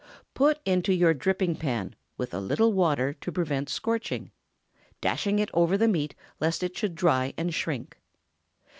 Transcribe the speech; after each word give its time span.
Put 0.33 0.59
into 0.65 0.93
your 0.95 1.13
dripping 1.13 1.55
pan, 1.57 1.95
with 2.17 2.33
a 2.33 2.39
little 2.39 2.73
water 2.73 3.13
to 3.13 3.31
prevent 3.31 3.69
scorching; 3.69 4.31
dashing 4.99 5.37
it 5.37 5.51
over 5.53 5.77
the 5.77 5.87
meat 5.87 6.15
lest 6.39 6.63
it 6.63 6.75
should 6.75 6.95
dry 6.95 7.35
and 7.37 7.53
shrink. 7.53 7.99